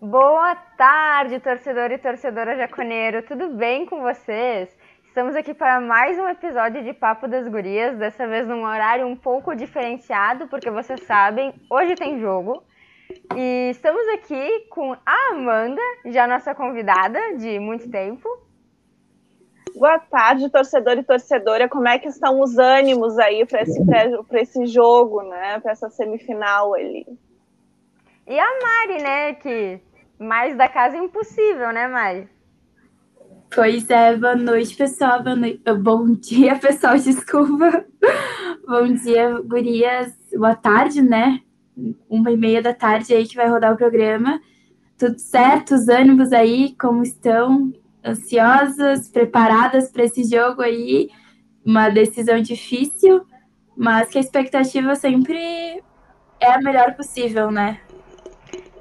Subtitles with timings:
[0.00, 4.68] Boa tarde, torcedor e torcedora jaconeiro, tudo bem com vocês?
[5.02, 9.16] Estamos aqui para mais um episódio de Papo das Gurias, dessa vez num horário um
[9.16, 12.62] pouco diferenciado, porque vocês sabem, hoje tem jogo.
[13.34, 18.28] E estamos aqui com a Amanda, já nossa convidada de muito tempo.
[19.74, 21.68] Boa tarde, torcedor e torcedora.
[21.68, 23.80] Como é que estão os ânimos aí para esse,
[24.34, 25.58] esse jogo, né?
[25.58, 27.04] Para essa semifinal ali?
[28.28, 29.34] E a Mari, né?
[29.34, 29.80] Que
[30.18, 32.28] mais da casa é impossível, né, Mari?
[33.54, 35.22] Pois é, boa noite, pessoal.
[35.22, 35.62] Boa noite.
[35.80, 37.84] Bom dia, pessoal, desculpa.
[38.66, 40.12] Bom dia, gurias.
[40.34, 41.40] Boa tarde, né?
[42.08, 44.40] Uma e meia da tarde aí que vai rodar o programa.
[44.98, 45.74] Tudo certo?
[45.74, 47.72] Os ânimos aí, como estão?
[48.04, 51.08] Ansiosas, preparadas para esse jogo aí?
[51.64, 53.24] Uma decisão difícil,
[53.76, 55.82] mas que a expectativa sempre
[56.40, 57.80] é a melhor possível, né?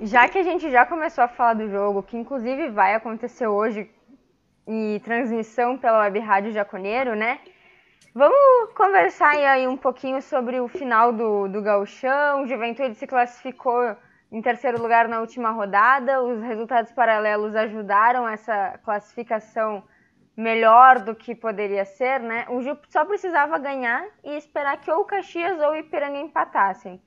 [0.01, 3.89] Já que a gente já começou a falar do jogo, que inclusive vai acontecer hoje
[4.67, 7.39] em transmissão pela Web Rádio Jaconeiro, né?
[8.13, 12.43] Vamos conversar aí um pouquinho sobre o final do, do gauchão.
[12.43, 13.95] O Juventude se classificou
[14.31, 16.21] em terceiro lugar na última rodada.
[16.21, 19.83] Os resultados paralelos ajudaram essa classificação
[20.35, 22.45] melhor do que poderia ser, né?
[22.49, 27.01] O Ju só precisava ganhar e esperar que ou o Caxias ou o Ipiranga empatassem.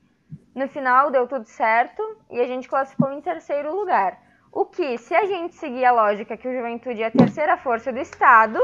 [0.53, 4.19] No final deu tudo certo e a gente classificou em terceiro lugar.
[4.51, 7.91] O que, se a gente seguir a lógica que o Juventude é a terceira força
[7.91, 8.59] do Estado,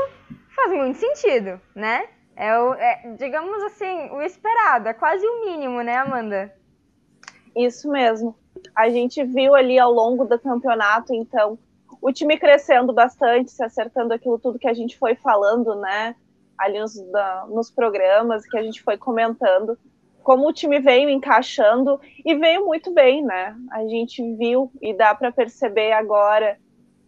[0.54, 2.10] faz muito sentido, né?
[2.36, 6.54] É, o, é digamos assim, o esperado, é quase o mínimo, né, Amanda?
[7.56, 8.36] Isso mesmo.
[8.76, 11.58] A gente viu ali ao longo do campeonato, então,
[12.02, 16.16] o time crescendo bastante, se acertando aquilo tudo que a gente foi falando, né?
[16.60, 19.78] Ali nos, da, nos programas que a gente foi comentando
[20.28, 23.56] como o time veio encaixando e veio muito bem, né?
[23.72, 26.58] A gente viu e dá para perceber agora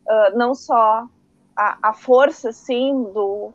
[0.08, 1.06] uh, não só
[1.54, 3.52] a, a, força, sim, do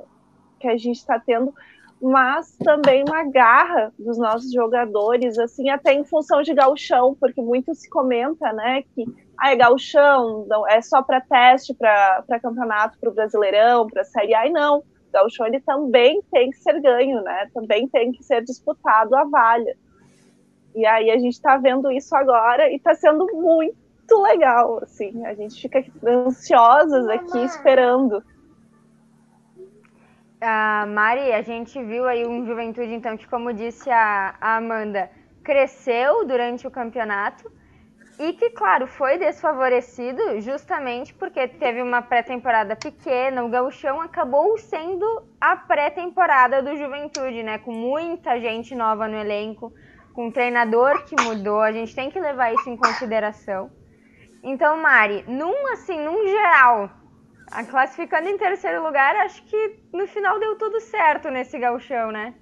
[0.61, 1.55] que a gente está tendo,
[1.99, 7.75] mas também uma garra dos nossos jogadores, assim, até em função de gauchão, porque muito
[7.75, 9.07] se comenta, né, que
[9.39, 14.05] ah, é gauchão, não, é só para teste, para campeonato, para o Brasileirão, para a
[14.05, 14.83] Série A, e não
[15.15, 17.49] gaúcho ele também tem que ser ganho, né?
[17.55, 19.77] Também tem que ser disputado a valha.
[20.75, 25.25] E aí a gente está vendo isso agora e está sendo muito legal, assim.
[25.25, 28.23] A gente fica ansiosas aqui esperando.
[30.41, 35.11] A Mari, a gente viu aí um Juventude, então, que como disse a Amanda,
[35.43, 37.51] cresceu durante o campeonato
[38.19, 43.45] e que, claro, foi desfavorecido justamente porque teve uma pré-temporada pequena.
[43.45, 45.05] O Gauchão acabou sendo
[45.41, 47.59] a pré-temporada do Juventude, né?
[47.59, 49.73] Com muita gente nova no elenco,
[50.13, 51.61] com um treinador que mudou.
[51.61, 53.71] A gente tem que levar isso em consideração.
[54.45, 56.91] Então, Mari, num assim, num geral,
[57.69, 62.35] classificando em terceiro lugar, acho que no final deu tudo certo nesse gauchão, né?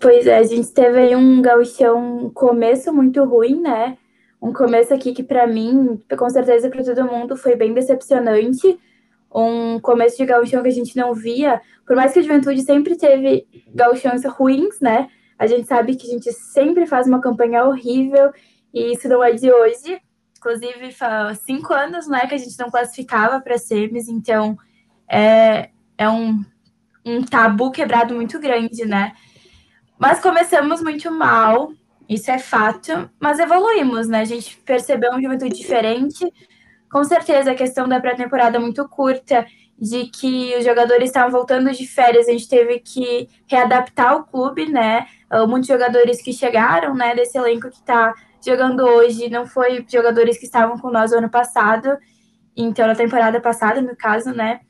[0.00, 3.98] Pois é, a gente teve aí um gauchão começo muito ruim, né?
[4.40, 8.78] Um começo aqui que para mim, com certeza para todo mundo, foi bem decepcionante.
[9.32, 12.96] Um começo de gauchão que a gente não via, por mais que a juventude sempre
[12.96, 15.08] teve gauchões ruins, né?
[15.38, 18.32] A gente sabe que a gente sempre faz uma campanha horrível
[18.72, 20.00] e isso não é de hoje.
[20.36, 20.94] Inclusive,
[21.44, 24.56] cinco anos né, que a gente não classificava para semis, então
[25.06, 25.68] é,
[25.98, 26.42] é um,
[27.04, 29.12] um tabu quebrado muito grande, né?
[29.98, 31.72] Mas começamos muito mal,
[32.10, 34.22] isso é fato, mas evoluímos, né?
[34.22, 36.26] A gente percebeu uma juventude diferente.
[36.90, 39.46] Com certeza, a questão da pré-temporada muito curta,
[39.78, 44.68] de que os jogadores estavam voltando de férias, a gente teve que readaptar o clube,
[44.68, 45.06] né?
[45.32, 48.12] Uh, muitos jogadores que chegaram, né, desse elenco que está
[48.44, 51.96] jogando hoje, não foi jogadores que estavam com nós no ano passado,
[52.56, 54.60] então na temporada passada, no caso, né?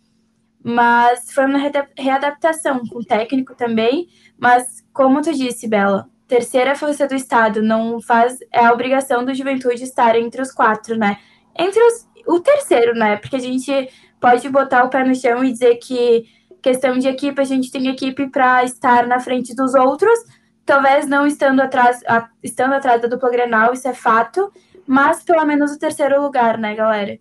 [0.63, 1.59] Mas foi uma
[1.97, 4.09] readaptação com o técnico também,
[4.39, 8.39] mas como tu disse, Bela, terceira força do Estado não faz.
[8.53, 11.19] É a obrigação do Juventude estar entre os quatro, né?
[11.59, 13.17] Entre os, o terceiro, né?
[13.17, 13.91] Porque a gente
[14.21, 16.27] pode botar o pé no chão e dizer que
[16.63, 20.19] questão de equipe, a gente tem equipe para estar na frente dos outros,
[20.65, 24.53] talvez não estando atrás, a, estando atrás da dupla Grenal, isso é fato,
[24.87, 27.19] mas pelo menos o terceiro lugar, né, galera?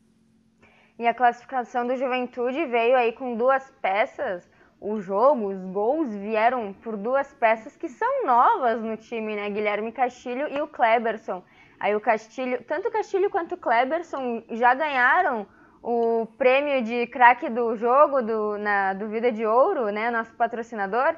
[0.99, 4.48] E a classificação do Juventude veio aí com duas peças
[4.81, 9.49] o jogo, os gols vieram por duas peças que são novas no time, né?
[9.49, 11.43] Guilherme Castilho e o Kleberson.
[11.79, 15.47] Aí o Castilho, tanto o Castilho quanto o Kleberson já ganharam
[15.81, 20.09] o prêmio de craque do jogo do, na Duvida de Ouro, né?
[20.11, 21.15] Nosso patrocinador.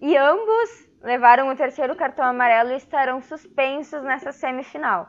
[0.00, 5.08] E ambos levaram o terceiro cartão amarelo e estarão suspensos nessa semifinal.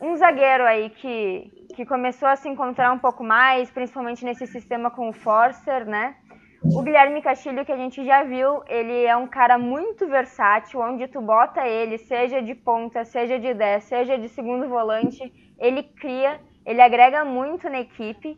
[0.00, 4.90] Um zagueiro aí que, que começou a se encontrar um pouco mais, principalmente nesse sistema
[4.90, 6.14] com o Forcer, né?
[6.60, 11.06] O Guilherme Castilho, que a gente já viu, ele é um cara muito versátil, onde
[11.06, 16.40] tu bota ele, seja de ponta, seja de 10, seja de segundo volante, ele cria,
[16.66, 18.36] ele agrega muito na equipe.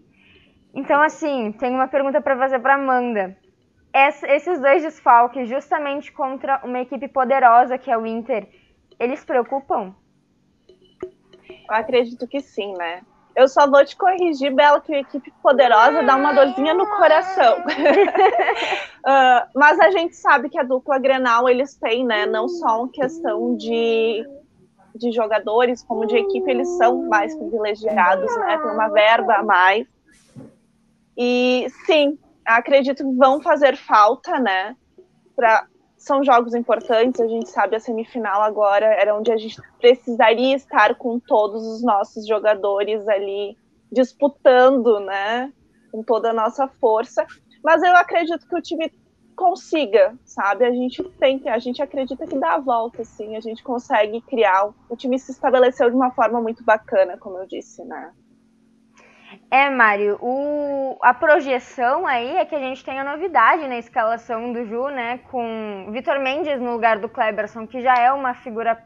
[0.74, 3.36] Então, assim, tem uma pergunta para fazer para Amanda.
[3.94, 8.46] esses dois desfalques, justamente contra uma equipe poderosa que é o Inter,
[8.98, 9.94] eles preocupam?
[11.48, 13.00] Eu acredito que sim, né?
[13.34, 17.58] Eu só vou te corrigir, Bela, que a equipe poderosa dá uma dorzinha no coração.
[17.58, 22.26] uh, mas a gente sabe que a dupla Grenal eles têm, né?
[22.26, 24.26] Não só uma questão de,
[24.94, 28.58] de jogadores, como de equipe, eles são mais privilegiados, né?
[28.58, 29.86] Tem uma verba a mais.
[31.16, 34.76] E sim, acredito que vão fazer falta, né?
[35.36, 35.66] Pra,
[36.00, 40.94] são jogos importantes, a gente sabe a semifinal agora era onde a gente precisaria estar
[40.94, 43.54] com todos os nossos jogadores ali
[43.92, 45.52] disputando, né,
[45.92, 47.26] com toda a nossa força.
[47.62, 48.90] Mas eu acredito que o time
[49.36, 50.64] consiga, sabe?
[50.64, 54.70] A gente tem, a gente acredita que dá a volta, assim, a gente consegue criar.
[54.88, 58.10] O time se estabeleceu de uma forma muito bacana, como eu disse, né?
[59.50, 64.52] É, Mário, o, a projeção aí é que a gente tem a novidade na escalação
[64.52, 65.18] do Ju, né?
[65.28, 68.80] Com Vitor Mendes no lugar do Kleberson, que já é uma figura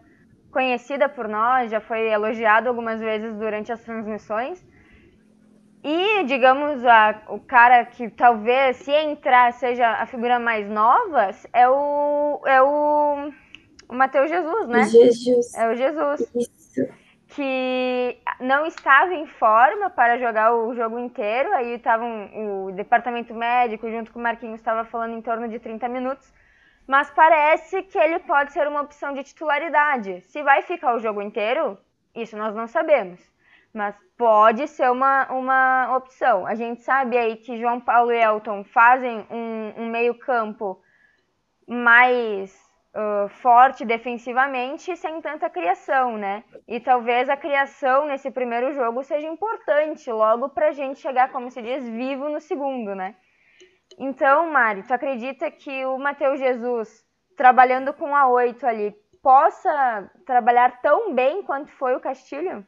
[0.50, 4.64] conhecida por nós, já foi elogiado algumas vezes durante as transmissões.
[5.82, 11.68] E, digamos, a, o cara que talvez, se entrar, seja a figura mais nova, é
[11.68, 13.30] o, é o,
[13.86, 14.84] o Matheus Jesus, né?
[14.84, 15.54] Jesus.
[15.54, 16.20] É o Jesus.
[16.34, 17.03] Isso
[17.34, 21.52] que não estava em forma para jogar o jogo inteiro.
[21.52, 22.30] Aí estavam
[22.66, 26.32] o departamento médico junto com o Marquinhos estava falando em torno de 30 minutos.
[26.86, 30.20] Mas parece que ele pode ser uma opção de titularidade.
[30.22, 31.78] Se vai ficar o jogo inteiro,
[32.14, 33.20] isso nós não sabemos.
[33.72, 36.46] Mas pode ser uma, uma opção.
[36.46, 40.80] A gente sabe aí que João Paulo e Elton fazem um, um meio-campo
[41.66, 42.63] mais
[43.28, 46.44] forte defensivamente sem tanta criação, né?
[46.68, 51.50] E talvez a criação nesse primeiro jogo seja importante logo para a gente chegar, como
[51.50, 53.16] se diz, vivo no segundo, né?
[53.98, 57.04] Então, Mari, tu acredita que o Matheus Jesus,
[57.36, 62.64] trabalhando com a 8 ali, possa trabalhar tão bem quanto foi o Castilho?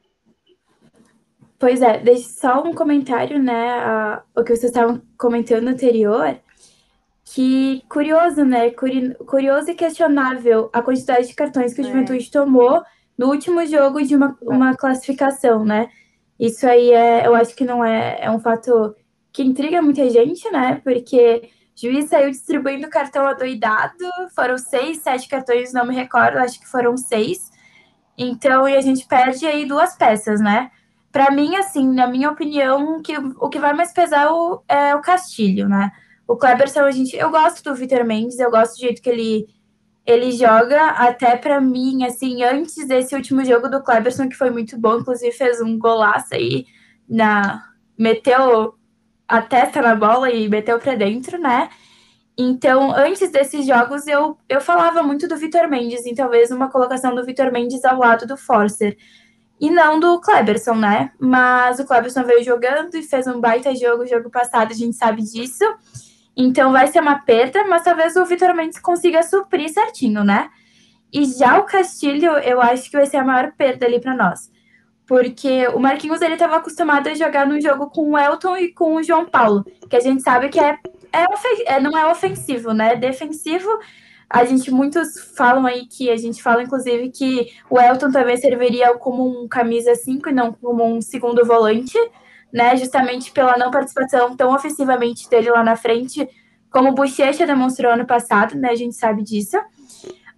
[1.58, 3.78] Pois é, deixe só um comentário, né?
[3.78, 6.38] A, o que vocês estavam comentando anterior
[7.26, 8.70] que curioso, né?
[8.70, 11.88] Curioso e questionável a quantidade de cartões que o é.
[11.88, 12.82] Juventude tomou
[13.18, 15.88] no último jogo de uma, uma classificação, né?
[16.38, 18.94] Isso aí é, eu acho que não é, é um fato
[19.32, 20.80] que intriga muita gente, né?
[20.84, 26.60] Porque o juiz saiu distribuindo cartão adoidado, foram seis, sete cartões, não me recordo, acho
[26.60, 27.50] que foram seis.
[28.16, 30.70] Então, e a gente perde aí duas peças, né?
[31.10, 34.94] Para mim, assim, na minha opinião, que, o que vai mais pesar é o, é
[34.94, 35.90] o Castilho, né?
[36.26, 39.46] O Kleberson, a gente, eu gosto do Vitor Mendes, eu gosto do jeito que ele
[40.06, 44.78] ele joga até para mim, assim, antes desse último jogo do Kleberson, que foi muito
[44.78, 46.64] bom, inclusive fez um golaço aí
[47.08, 47.60] na
[47.98, 48.74] meteu
[49.26, 51.68] a testa na bola e meteu para dentro, né?
[52.38, 57.14] Então, antes desses jogos, eu, eu falava muito do Vitor Mendes, e talvez uma colocação
[57.14, 58.96] do Vitor Mendes ao lado do Forcer.
[59.58, 61.10] E não do Kleberson, né?
[61.18, 65.22] Mas o Kleberson veio jogando e fez um baita jogo, jogo passado, a gente sabe
[65.22, 65.64] disso.
[66.36, 70.50] Então vai ser uma perda, mas talvez o Vitor Mendes consiga suprir certinho, né?
[71.12, 74.50] E já o Castilho, eu acho que vai ser a maior perda ali para nós.
[75.06, 78.96] Porque o Marquinhos ele estava acostumado a jogar no jogo com o Elton e com
[78.96, 80.78] o João Paulo, que a gente sabe que é,
[81.12, 81.26] é,
[81.66, 82.96] é não é ofensivo, né?
[82.96, 83.70] Defensivo,
[84.28, 88.92] a gente muitos falam aí que a gente fala inclusive que o Elton também serviria
[88.98, 91.96] como um camisa 5 e não como um segundo volante
[92.52, 92.76] né?
[92.76, 96.28] Justamente pela não participação tão ofensivamente dele lá na frente,
[96.70, 98.70] como o Bochecha demonstrou ano passado, né?
[98.70, 99.56] A gente sabe disso.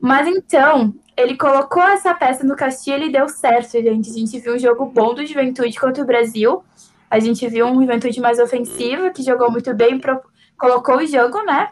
[0.00, 4.11] Mas então, ele colocou essa peça no Castilho e deu certo, gente.
[4.11, 6.62] A gente viu um jogo bom do Juventude contra o Brasil.
[7.11, 10.21] A gente viu um Juventude mais ofensivo, que jogou muito bem, pro...
[10.57, 11.71] colocou o jogo, né?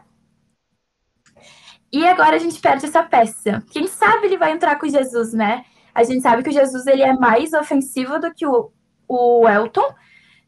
[1.92, 3.62] E agora a gente perde essa peça.
[3.70, 5.64] Quem sabe ele vai entrar com o Jesus, né?
[5.94, 8.70] A gente sabe que o Jesus ele é mais ofensivo do que o,
[9.08, 9.94] o Elton,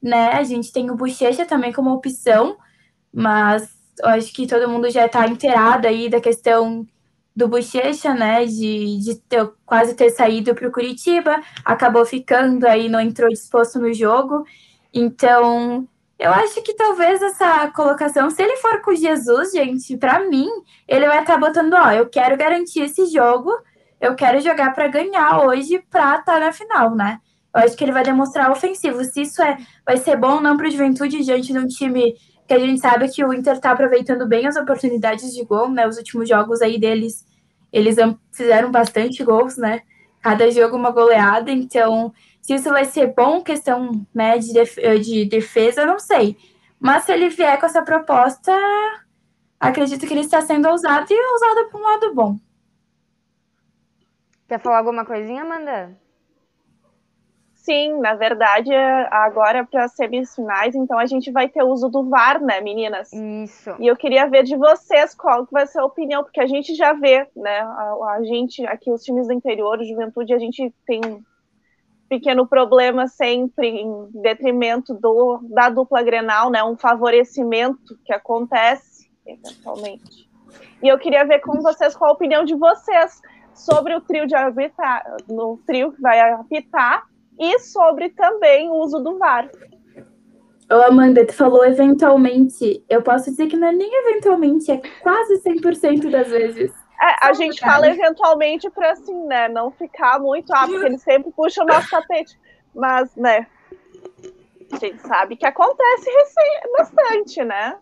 [0.02, 0.32] né?
[0.32, 2.56] A gente tem o Bochecha também como opção,
[3.12, 3.68] mas
[4.04, 6.86] acho que todo mundo já está inteirado aí da questão
[7.34, 8.44] do Bochecha, né?
[8.44, 13.78] De, de ter, quase ter saído para o Curitiba, acabou ficando aí, não entrou disposto
[13.78, 14.44] no jogo.
[14.92, 15.86] Então,
[16.18, 20.48] eu acho que talvez essa colocação, se ele for com Jesus, gente, para mim,
[20.88, 23.52] ele vai estar tá botando, ó, eu quero garantir esse jogo,
[24.00, 27.20] eu quero jogar para ganhar hoje para estar tá na final, né?
[27.58, 29.02] Eu acho que ele vai demonstrar ofensivo.
[29.04, 32.14] Se isso é, vai ser bom ou não para o Juventude diante de um time
[32.46, 35.86] que a gente sabe que o Inter está aproveitando bem as oportunidades de gol, né?
[35.86, 37.26] Os últimos jogos aí deles,
[37.72, 37.96] eles
[38.32, 39.82] fizeram bastante gols, né?
[40.22, 45.26] Cada jogo uma goleada, então se isso vai ser bom, questão né, de, def de
[45.26, 46.36] defesa, não sei.
[46.80, 48.52] Mas se ele vier com essa proposta,
[49.60, 52.36] acredito que ele está sendo ousado e ousado para um lado bom.
[54.48, 56.07] Quer falar alguma coisinha, Amanda?
[57.68, 58.74] Sim, na verdade,
[59.10, 63.12] agora para as semifinais, então a gente vai ter uso do VAR, né, meninas?
[63.12, 63.76] Isso.
[63.78, 66.94] E eu queria ver de vocês qual vai ser a opinião, porque a gente já
[66.94, 71.22] vê, né, a, a gente, aqui os times do interior, Juventude, a gente tem um
[72.08, 80.26] pequeno problema sempre em detrimento do, da dupla Grenal, né, um favorecimento que acontece, eventualmente.
[80.82, 83.20] E eu queria ver com vocês qual a opinião de vocês
[83.52, 87.06] sobre o trio de arbitrar, no trio que vai apitar
[87.38, 89.48] e sobre também o uso do VAR.
[90.70, 92.84] Ô, Amanda, tu falou eventualmente.
[92.88, 96.70] Eu posso dizer que não é nem eventualmente, é quase 100% das vezes.
[97.00, 101.30] É, a gente fala eventualmente para assim, né, não ficar muito, ah, porque eles sempre
[101.32, 102.38] puxam o nosso tapete.
[102.74, 103.46] Mas, né,
[104.72, 106.10] a gente sabe que acontece
[106.76, 107.76] bastante, né?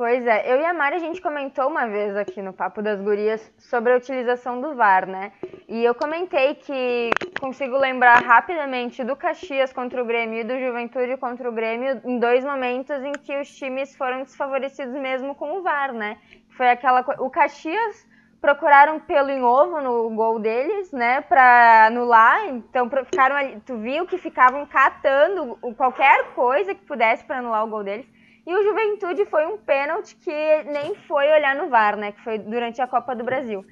[0.00, 3.02] Pois é, eu e a Mari a gente comentou uma vez aqui no Papo das
[3.02, 5.30] Gurias sobre a utilização do VAR, né?
[5.68, 11.18] E eu comentei que consigo lembrar rapidamente do Caxias contra o Grêmio e do Juventude
[11.18, 15.62] contra o Grêmio em dois momentos em que os times foram desfavorecidos mesmo com o
[15.62, 16.16] VAR, né?
[16.56, 18.08] Foi aquela o Caxias
[18.40, 22.46] procuraram pelo em ovo no gol deles, né, para anular.
[22.46, 27.68] Então ficaram ali, tu viu que ficavam catando qualquer coisa que pudesse para anular o
[27.68, 28.06] gol deles.
[28.50, 32.10] E o Juventude foi um pênalti que nem foi olhar no VAR, né?
[32.10, 33.64] Que foi durante a Copa do Brasil.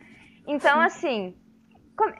[0.47, 1.35] Então, assim,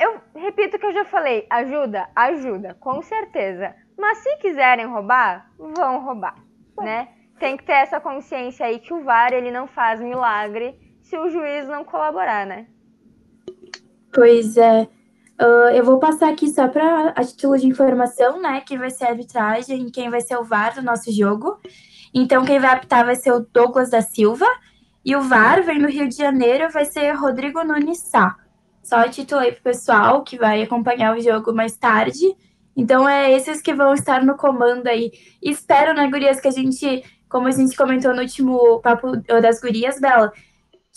[0.01, 3.77] eu repito o que eu já falei: ajuda, ajuda, com certeza.
[3.97, 6.35] Mas se quiserem roubar, vão roubar,
[6.79, 7.07] né?
[7.39, 11.31] Tem que ter essa consciência aí que o VAR ele não faz milagre se o
[11.31, 12.67] juiz não colaborar, né?
[14.13, 14.89] Pois é.
[15.41, 18.61] Uh, eu vou passar aqui só para a título de informação, né?
[18.67, 21.61] Quem vai ser a arbitragem, quem vai ser o VAR do nosso jogo.
[22.21, 24.47] Então, quem vai apitar vai ser o Douglas da Silva.
[25.05, 28.37] E o VAR vem no Rio de Janeiro, vai ser Rodrigo Nunes Sá.
[28.83, 32.27] Só título aí pro pessoal que vai acompanhar o jogo mais tarde.
[32.77, 35.13] Então, é esses que vão estar no comando aí.
[35.41, 40.01] espero, né, gurias, que a gente, como a gente comentou no último Papo das Gurias,
[40.01, 40.33] Bela,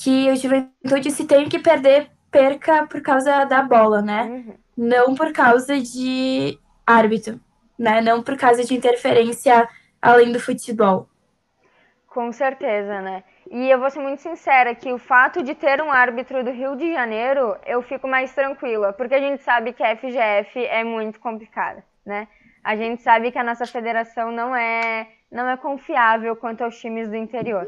[0.01, 4.23] que o Juventude se tem que perder, perca por causa da bola, né?
[4.23, 4.53] Uhum.
[4.75, 7.39] Não por causa de árbitro,
[7.77, 8.01] né?
[8.01, 9.69] Não por causa de interferência
[10.01, 11.10] além do futebol.
[12.11, 13.23] Com certeza, né?
[13.49, 16.75] E eu vou ser muito sincera que o fato de ter um árbitro do Rio
[16.75, 21.21] de Janeiro, eu fico mais tranquila, porque a gente sabe que a FGF é muito
[21.21, 22.27] complicada, né?
[22.61, 27.07] A gente sabe que a nossa federação não é não é confiável quanto aos times
[27.07, 27.65] do interior.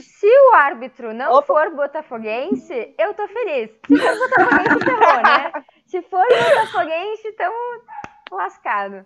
[0.00, 1.46] Se o árbitro não Opa.
[1.46, 3.70] for botafoguense, eu tô feliz.
[3.86, 5.52] Se for botafoguense, ferrou, né?
[5.84, 7.82] Se for botafoguense, estamos
[8.32, 9.04] lascado.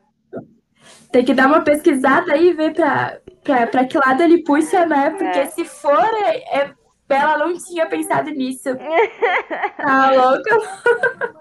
[1.12, 4.86] Tem que dar uma pesquisada aí e ver pra, pra, pra que lado ele puxa,
[4.86, 5.10] né?
[5.10, 5.46] Porque é.
[5.46, 6.74] se for, é, é,
[7.08, 8.68] Bela não tinha pensado nisso.
[9.76, 10.58] tá louca?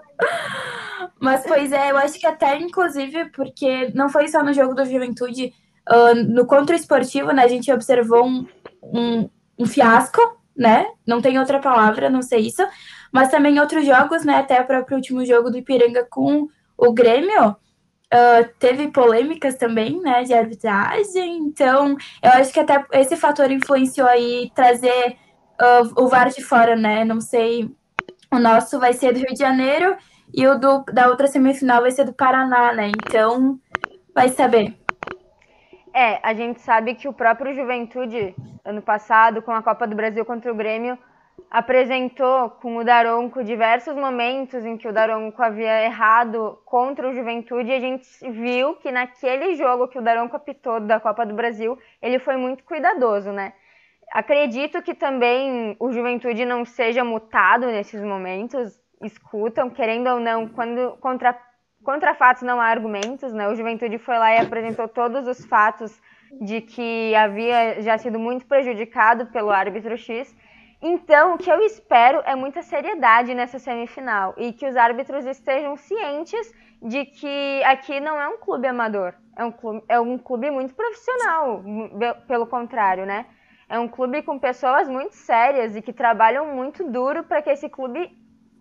[1.20, 4.84] Mas, pois é, eu acho que até, inclusive, porque não foi só no jogo do
[4.84, 5.52] Juventude,
[5.88, 8.46] uh, no contra esportivo, né, a gente observou um,
[8.82, 10.20] um, um, fiasco,
[10.56, 10.86] né?
[11.06, 12.66] Não tem outra palavra, não sei isso.
[13.12, 14.38] Mas também outros jogos, né?
[14.38, 17.56] Até o próprio último jogo do Ipiranga com o Grêmio,
[18.12, 24.08] Uh, teve polêmicas também, né, de arbitragem, então eu acho que até esse fator influenciou
[24.08, 25.16] aí trazer
[25.62, 27.70] uh, o VAR de fora, né, não sei,
[28.32, 29.96] o nosso vai ser do Rio de Janeiro
[30.34, 33.60] e o do, da outra semifinal vai ser do Paraná, né, então
[34.12, 34.76] vai saber.
[35.94, 40.24] É, a gente sabe que o próprio Juventude, ano passado, com a Copa do Brasil
[40.24, 40.98] contra o Grêmio,
[41.50, 47.70] apresentou com o Daronco diversos momentos em que o Daronco havia errado contra o Juventude
[47.70, 51.76] e a gente viu que naquele jogo que o Daronco apitou da Copa do Brasil,
[52.00, 53.52] ele foi muito cuidadoso, né?
[54.12, 60.96] Acredito que também o Juventude não seja mutado nesses momentos, escutam, querendo ou não, quando
[61.00, 61.36] contra,
[61.82, 63.48] contra fatos não há argumentos, né?
[63.48, 66.00] O Juventude foi lá e apresentou todos os fatos
[66.40, 70.32] de que havia já sido muito prejudicado pelo árbitro X
[70.82, 75.76] então, o que eu espero é muita seriedade nessa semifinal e que os árbitros estejam
[75.76, 80.50] cientes de que aqui não é um clube amador, é um clube, é um clube
[80.50, 81.62] muito profissional,
[82.26, 83.26] pelo contrário, né?
[83.68, 87.68] É um clube com pessoas muito sérias e que trabalham muito duro para que esse
[87.68, 88.10] clube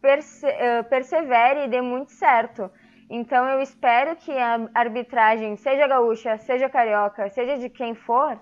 [0.02, 2.70] perse eh, persevere e dê muito certo.
[3.10, 8.40] Então eu espero que a arbitragem, seja gaúcha, seja carioca, seja de quem for,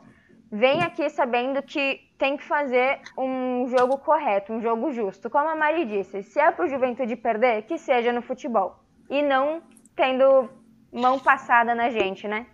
[0.51, 5.29] venha aqui sabendo que tem que fazer um jogo correto, um jogo justo.
[5.29, 8.79] Como a Mari disse, se é pro Juventude perder, que seja no futebol.
[9.09, 9.61] E não
[9.95, 10.49] tendo
[10.91, 12.45] mão passada na gente, né?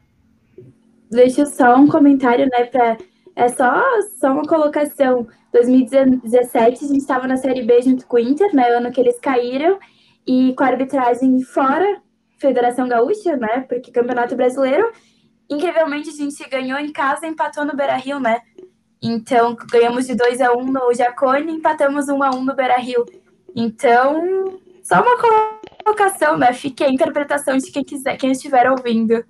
[1.09, 2.97] Deixa só um comentário, né, pra...
[3.35, 3.81] É só,
[4.19, 5.27] só uma colocação.
[5.51, 9.19] 2017 a gente estava na Série B junto com o Inter, né, ano que eles
[9.19, 9.79] caíram,
[10.25, 12.01] e com a arbitragem fora
[12.37, 14.91] Federação Gaúcha, né, porque Campeonato Brasileiro,
[15.49, 18.41] incrivelmente a gente ganhou em casa e empatou no Beira-Rio, né,
[19.05, 22.37] então, ganhamos de 2 a 1 um no Jacone e empatamos 1 um a 1
[22.37, 23.03] um no Beira-Rio.
[23.53, 25.17] Então, só uma
[25.83, 26.53] colocação, né?
[26.53, 29.25] Fique a interpretação de quem quiser, quem estiver ouvindo.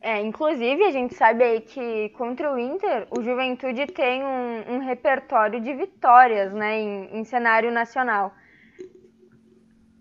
[0.00, 4.78] É, inclusive, a gente sabe aí que contra o Inter, o Juventude tem um, um
[4.80, 8.34] repertório de vitórias, né, em, em cenário nacional.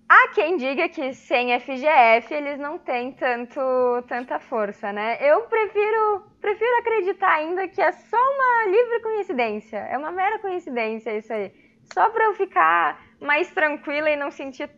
[0.09, 3.59] Há quem diga que sem FGF eles não têm tanto,
[4.07, 5.17] tanta força, né?
[5.19, 9.77] Eu prefiro, prefiro acreditar ainda que é só uma livre coincidência.
[9.77, 11.51] É uma mera coincidência isso aí.
[11.93, 14.69] Só para eu ficar mais tranquila e não sentir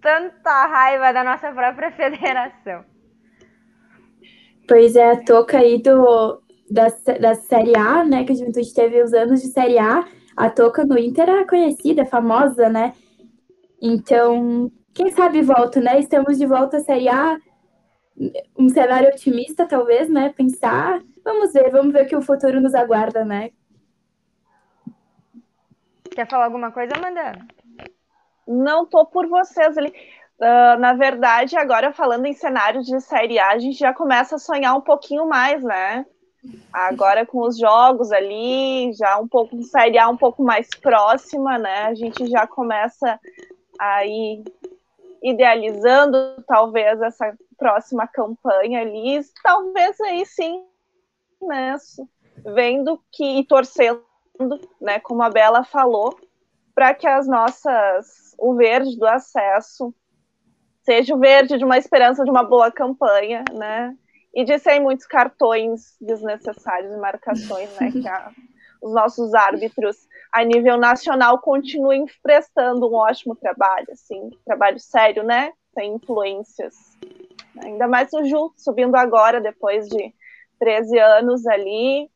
[0.00, 2.84] tanta raiva da nossa própria federação.
[4.66, 6.88] Pois é, a toca aí do, da,
[7.20, 8.24] da Série A, né?
[8.24, 10.04] Que a Juventude teve os anos de Série A.
[10.36, 12.94] A toca no Inter é conhecida, é famosa, né?
[13.84, 15.98] Então, quem sabe volta, né?
[15.98, 17.36] Estamos de volta à Série A,
[18.56, 20.32] um cenário otimista, talvez, né?
[20.36, 21.02] Pensar.
[21.24, 23.50] Vamos ver, vamos ver o que o futuro nos aguarda, né?
[26.14, 27.44] Quer falar alguma coisa, Amanda?
[28.46, 29.92] Não tô por vocês ali.
[30.38, 34.38] Uh, na verdade, agora falando em cenários de Série A, a gente já começa a
[34.38, 36.06] sonhar um pouquinho mais, né?
[36.72, 41.58] Agora com os jogos ali, já um pouco de Série A um pouco mais próxima,
[41.58, 41.86] né?
[41.86, 43.18] A gente já começa
[43.78, 44.44] aí
[45.22, 50.64] idealizando talvez essa próxima campanha ali, talvez aí sim,
[51.40, 51.76] né,
[52.54, 54.02] vendo que e torcendo,
[54.80, 56.18] né, como a Bela falou,
[56.74, 59.94] para que as nossas o verde do acesso
[60.82, 63.96] seja o verde de uma esperança de uma boa campanha, né?
[64.34, 67.92] E de sem muitos cartões desnecessários e marcações, né?
[67.92, 68.32] Que a,
[68.82, 75.52] os nossos árbitros a nível nacional continuem prestando um ótimo trabalho, assim, trabalho sério, né?
[75.74, 76.74] Sem influências.
[77.62, 80.12] Ainda mais o Ju, subindo agora, depois de
[80.58, 82.10] 13 anos ali.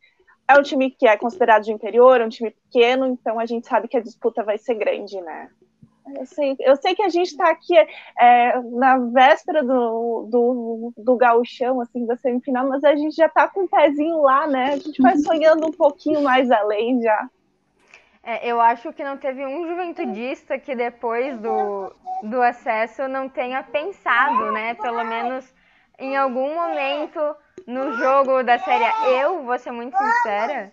[0.48, 3.66] É um time que é considerado de interior, é um time pequeno, então a gente
[3.66, 5.50] sabe que a disputa vai ser grande, né?
[6.14, 11.16] Eu sei, eu sei que a gente está aqui é, na véspera do, do, do
[11.16, 14.74] gauchão, assim, da semifinal, mas a gente já está com o um pezinho lá, né?
[14.74, 15.20] A gente vai uhum.
[15.20, 17.28] sonhando um pouquinho mais além já.
[18.22, 21.92] É, eu acho que não teve um juventudista que depois do,
[22.24, 24.74] do acesso não tenha pensado, né?
[24.74, 25.52] Pelo menos
[25.98, 27.20] em algum momento
[27.66, 28.84] no jogo da série.
[29.20, 30.72] Eu vou ser muito sincera.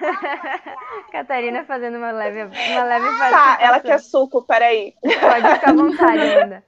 [1.12, 4.94] Catarina fazendo uma leve, uma leve Tá, ela quer suco, peraí.
[5.02, 6.64] Pode ficar à vontade, ainda.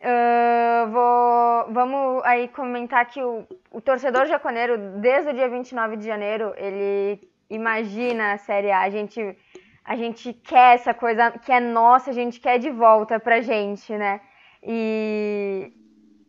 [0.00, 6.06] Uh, vou, vamos aí comentar que o, o torcedor jaconeiro, desde o dia 29 de
[6.06, 8.80] janeiro, ele imagina a Série A.
[8.80, 9.36] A gente,
[9.84, 13.92] a gente quer essa coisa que é nossa, a gente quer de volta pra gente,
[13.92, 14.20] né?
[14.62, 15.72] E,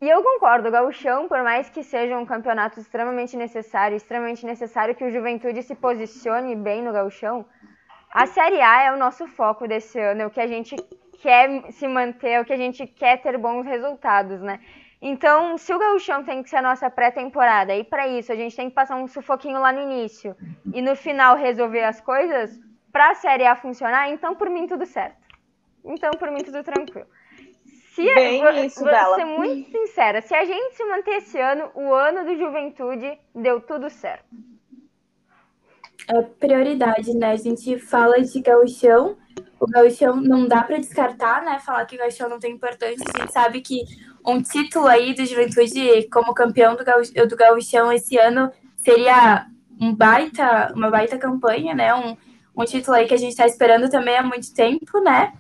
[0.02, 4.96] e eu concordo, o Gauchão, por mais que seja um campeonato extremamente necessário, extremamente necessário
[4.96, 7.46] que o Juventude se posicione bem no Gauchão,
[8.12, 10.76] a Série A é o nosso foco desse ano, é o que a gente
[11.22, 14.60] quer se manter, é o que a gente quer ter bons resultados, né?
[15.00, 18.56] Então, se o gauchão tem que ser a nossa pré-temporada, e para isso a gente
[18.56, 20.36] tem que passar um sufoquinho lá no início
[20.74, 22.60] e no final resolver as coisas,
[22.92, 25.22] para a Série A funcionar, então por mim tudo certo.
[25.86, 27.08] Então por mim tudo tranquilo.
[27.91, 29.15] Se Bem vou, isso vou dela.
[29.17, 33.60] ser muito sincera, se a gente se manter esse ano, o ano do Juventude deu
[33.60, 34.25] tudo certo.
[36.08, 37.32] É prioridade, né?
[37.32, 39.17] A gente fala de gauchão,
[39.60, 41.60] o gauchão não dá para descartar, né?
[41.60, 43.06] Falar que o gauchão não tem importância.
[43.13, 43.84] A gente sabe que
[44.25, 49.47] um título aí do Juventude como campeão do, Gau do Gauchão esse ano seria
[49.80, 51.93] um baita, uma baita campanha, né?
[51.93, 52.15] Um,
[52.56, 55.34] um título aí que a gente está esperando também há muito tempo, né?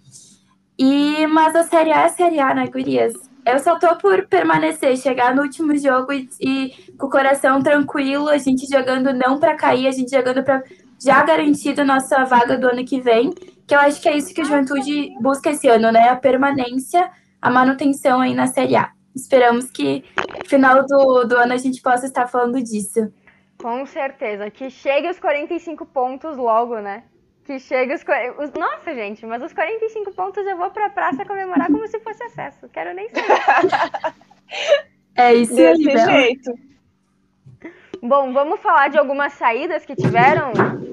[0.83, 3.13] E, mas a Série A é a Série A, né, gurias?
[3.45, 8.27] Eu só tô por permanecer, chegar no último jogo e, e com o coração tranquilo,
[8.27, 10.63] a gente jogando não para cair, a gente jogando para
[10.99, 14.33] já garantir a nossa vaga do ano que vem, que eu acho que é isso
[14.33, 16.09] que o Juventude busca esse ano, né?
[16.09, 18.91] A permanência a manutenção aí na Série A.
[19.15, 20.03] Esperamos que
[20.39, 23.13] no final do, do ano a gente possa estar falando disso.
[23.61, 24.49] Com certeza.
[24.49, 27.03] Que chegue os 45 pontos logo, né?
[27.45, 28.03] Que chegue os,
[28.39, 32.23] os, Nossa, gente, mas os 45 pontos eu vou pra praça comemorar como se fosse
[32.23, 32.69] acesso.
[32.69, 34.13] Quero nem saber.
[35.15, 36.51] é isso Desse aí, jeito.
[38.01, 40.51] Bom, vamos falar de algumas saídas que tiveram.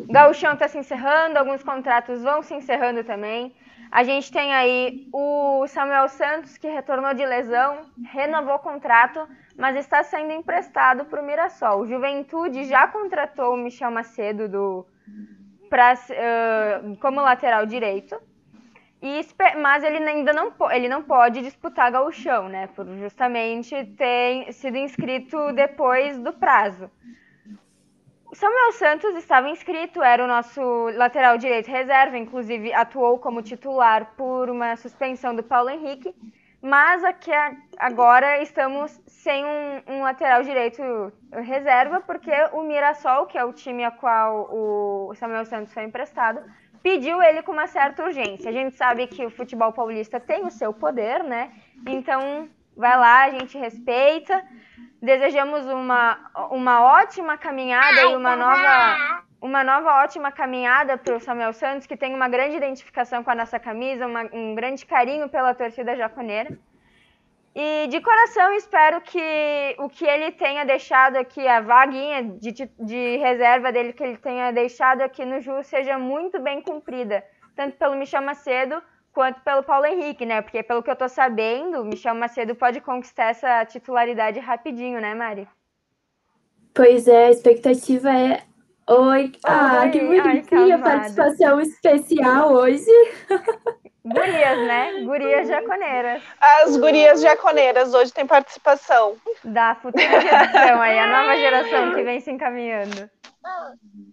[0.09, 3.55] O Gauchão está se encerrando, alguns contratos vão se encerrando também.
[3.91, 9.77] A gente tem aí o Samuel Santos, que retornou de lesão, renovou o contrato, mas
[9.77, 11.87] está sendo emprestado para o Mirassol.
[11.87, 14.87] Juventude já contratou o Michel Macedo do,
[15.69, 18.21] pra, uh, como lateral direito.
[19.01, 19.25] E,
[19.63, 22.67] mas ele ainda não, ele não pode disputar gauchão, né?
[22.69, 26.91] Por justamente ter sido inscrito depois do prazo.
[28.33, 30.61] Samuel Santos estava inscrito, era o nosso
[30.95, 36.15] lateral direito reserva, inclusive atuou como titular por uma suspensão do Paulo Henrique,
[36.61, 37.31] mas aqui
[37.79, 40.81] agora estamos sem um, um lateral direito
[41.33, 46.41] reserva, porque o Mirassol, que é o time a qual o Samuel Santos foi emprestado,
[46.83, 48.49] pediu ele com uma certa urgência.
[48.49, 51.51] A gente sabe que o futebol paulista tem o seu poder, né?
[51.85, 54.45] Então, vai lá, a gente respeita.
[55.03, 61.53] Desejamos uma, uma ótima caminhada e uma nova, uma nova ótima caminhada para o Samuel
[61.53, 65.55] Santos, que tem uma grande identificação com a nossa camisa, uma, um grande carinho pela
[65.55, 66.57] torcida japoneira.
[67.61, 73.17] E de coração espero que o que ele tenha deixado aqui, a vaguinha de, de
[73.17, 77.25] reserva dele que ele tenha deixado aqui no Ju, seja muito bem cumprida,
[77.57, 78.81] tanto pelo Michel Macedo
[79.13, 80.41] quanto pelo Paulo Henrique, né?
[80.41, 85.13] Porque pelo que eu tô sabendo, o Michel Macedo pode conquistar essa titularidade rapidinho, né,
[85.17, 85.49] Mari?
[86.73, 88.45] Pois é, a expectativa é.
[88.89, 89.91] Oi, ah, Oi.
[89.91, 92.87] que bonitinha participação especial hoje.
[94.13, 95.03] Gurias, né?
[95.05, 96.23] Gurias jaconeiras.
[96.41, 99.17] As gurias jaconeiras hoje tem participação.
[99.45, 103.11] Da futura geração aí, a nova geração que vem se encaminhando.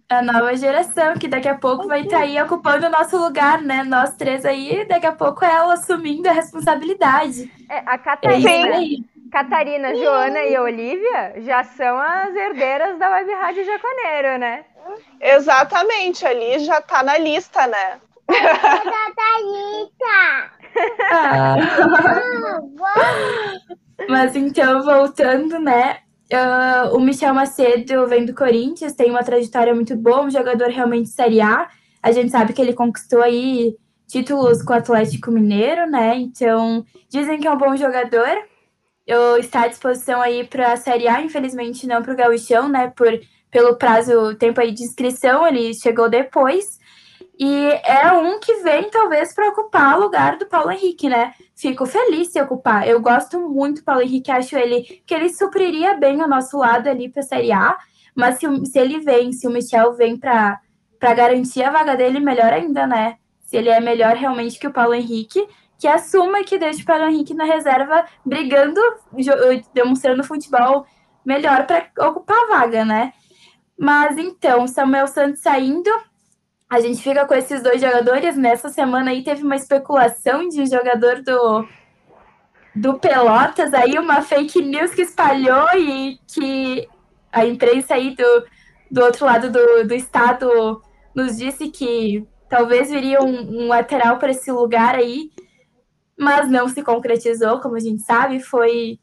[0.08, 3.60] A nova geração, que daqui a pouco vai estar tá aí ocupando o nosso lugar,
[3.60, 3.82] né?
[3.82, 7.50] Nós três aí, daqui a pouco ela assumindo a responsabilidade.
[7.68, 8.82] É, a Catarina, é
[9.32, 14.64] Catarina, Joana e Olivia já são as herdeiras da Web Rádio Jaconeiro, né?
[15.20, 18.00] Exatamente, ali já tá na lista, né?
[21.16, 21.56] Ah.
[24.08, 25.98] Mas então, voltando, né?
[26.32, 31.08] Uh, o Michel Macedo vem do Corinthians, tem uma trajetória muito boa, um jogador realmente
[31.08, 31.68] Série A.
[32.02, 33.76] A gente sabe que ele conquistou aí
[34.08, 36.16] títulos com o Atlético Mineiro, né?
[36.16, 38.28] Então, dizem que é um bom jogador.
[39.06, 42.92] Eu está à disposição aí para a Série A, infelizmente não para o Gauchão, né?
[42.96, 43.08] Por,
[43.50, 46.78] pelo prazo, tempo aí de inscrição, ele chegou depois.
[47.38, 51.34] E é um que vem, talvez, para ocupar o lugar do Paulo Henrique, né?
[51.54, 52.88] Fico feliz se ocupar.
[52.88, 56.88] Eu gosto muito do Paulo Henrique, acho ele que ele supriria bem o nosso lado
[56.88, 57.76] ali para a Série A.
[58.14, 60.60] Mas se, se ele vem, se o Michel vem para
[60.98, 63.18] garantir a vaga dele, melhor ainda, né?
[63.44, 65.46] Se ele é melhor realmente que o Paulo Henrique,
[65.78, 68.80] que assuma que deixa o Paulo Henrique na reserva, brigando,
[69.74, 70.86] demonstrando futebol
[71.22, 73.12] melhor para ocupar a vaga, né?
[73.78, 75.90] Mas então, Samuel Santos saindo,
[76.68, 78.36] a gente fica com esses dois jogadores.
[78.36, 81.66] Nessa semana aí teve uma especulação de um jogador do,
[82.74, 86.88] do Pelotas, aí uma fake news que espalhou e que
[87.32, 88.44] a imprensa aí do,
[88.90, 90.82] do outro lado do, do estado
[91.14, 95.30] nos disse que talvez viria um, um lateral para esse lugar aí,
[96.18, 98.98] mas não se concretizou, como a gente sabe, foi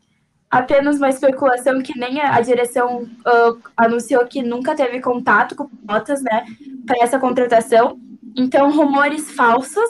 [0.49, 6.21] apenas uma especulação que nem a, direção uh, anunciou que nunca teve contato com Pelotas,
[6.21, 6.45] né,
[6.85, 7.99] para essa contratação.
[8.35, 9.89] Então, rumores falsos,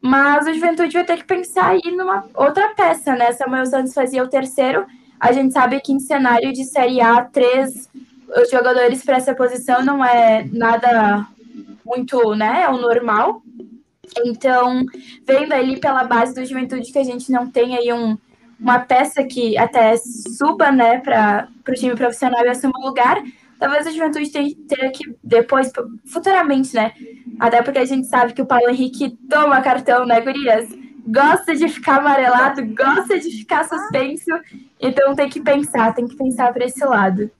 [0.00, 3.32] mas o Juventude vai ter que pensar aí numa outra peça, né?
[3.32, 4.86] Samuel Santos fazia o terceiro.
[5.18, 7.88] A gente sabe que em cenário de Série A, três
[8.50, 11.26] jogadores para essa posição não é nada
[11.84, 12.62] muito, né?
[12.62, 13.42] É o normal.
[14.24, 14.84] Então,
[15.26, 18.16] vendo ali pela base do Juventude que a gente não tem aí um,
[18.60, 23.22] uma peça que até suba, né, para o time profissional e assuma o lugar,
[23.64, 25.72] talvez a Juventude tenha que depois,
[26.04, 26.92] futuramente, né?
[27.40, 30.68] Até porque a gente sabe que o Paulo Henrique toma cartão, né, Gurias?
[31.06, 34.30] Gosta de ficar amarelado, gosta de ficar suspenso,
[34.78, 37.30] então tem que pensar, tem que pensar para esse lado.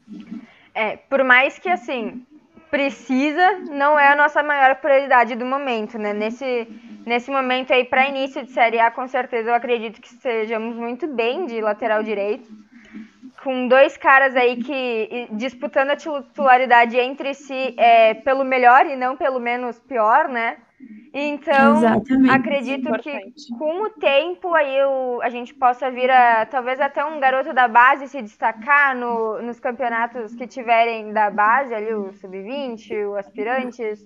[0.75, 2.25] É, por mais que assim,
[2.71, 6.15] precisa, não é a nossa maior prioridade do momento, né?
[6.15, 6.67] Nesse,
[7.05, 11.07] nesse momento aí, para início de Série A, com certeza eu acredito que sejamos muito
[11.07, 12.64] bem de lateral direito
[13.45, 19.19] com dois caras aí que disputando a titularidade entre si é, pelo melhor e não
[19.19, 20.57] pelo menos pior, né?
[21.13, 22.31] Então, Exatamente.
[22.31, 23.13] acredito que
[23.59, 27.69] com o tempo aí o, a gente possa vir a talvez até um garoto da
[27.69, 34.05] base se destacar no, nos campeonatos que tiverem da base, ali o sub-20, o aspirantes,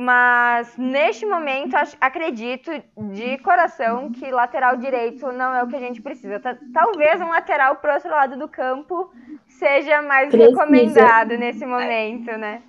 [0.00, 2.70] Mas neste momento acredito
[3.10, 6.40] de coração que lateral direito não é o que a gente precisa.
[6.72, 9.10] Talvez um lateral pro outro lado do campo
[9.48, 10.50] seja mais precisa.
[10.50, 12.62] recomendado nesse momento, né?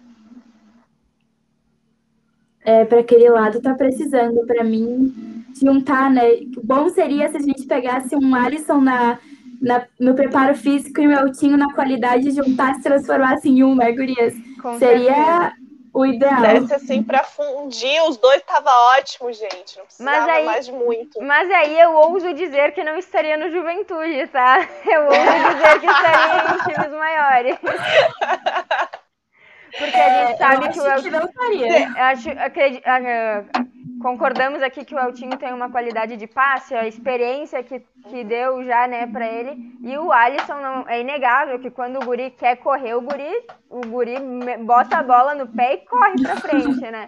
[2.65, 6.23] É, para aquele lado tá precisando, para mim, juntar, né?
[6.63, 9.19] Bom seria se a gente pegasse um Alisson na,
[9.61, 13.91] na, no preparo físico e o Eltinho na qualidade, juntasse e transformasse em um, né,
[13.91, 14.33] Gurias?
[14.59, 15.68] Com seria certeza.
[15.93, 16.41] O ideal.
[16.41, 19.77] Desce assim para fundir, os dois tava ótimo, gente.
[19.77, 21.21] Não precisava mas aí, mais de muito.
[21.21, 24.67] Mas aí eu ouso dizer que não estaria no Juventude, tá?
[24.85, 27.57] Eu ouso dizer que estaria em times maiores.
[29.77, 31.11] Porque a gente é, sabe que o Eltinho.
[31.11, 31.89] não faria.
[31.95, 32.83] Acho, acredito,
[34.01, 38.63] concordamos aqui que o Eltinho tem uma qualidade de passe, a experiência que, que deu
[38.63, 39.57] já, né, para ele.
[39.81, 43.31] E o Alisson não, é inegável que quando o Guri quer correr, o Guri,
[43.69, 44.15] o Guri
[44.63, 47.07] bota a bola no pé e corre para frente, né?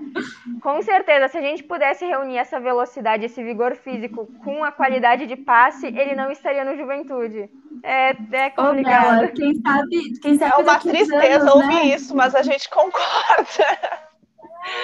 [0.62, 5.26] Com certeza, se a gente pudesse reunir essa velocidade, esse vigor físico com a qualidade
[5.26, 7.50] de passe, ele não estaria no Juventude.
[7.84, 9.26] É, é complicado.
[9.26, 11.86] Oh, quem sabe, quem sabe é uma tristeza anos, ouvir né?
[11.96, 14.01] isso, mas a gente concorda.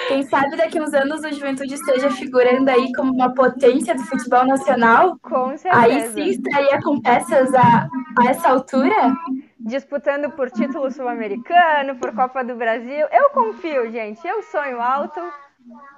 [0.08, 4.46] Quem sabe daqui uns anos o Juventude esteja figurando aí como uma potência do futebol
[4.46, 5.18] nacional.
[5.20, 5.84] Com certeza.
[5.84, 9.14] Aí sim estaria com peças a, a essa altura.
[9.60, 13.06] Disputando por título sul-americano, por Copa do Brasil.
[13.10, 14.26] Eu confio, gente.
[14.26, 15.20] Eu sonho alto.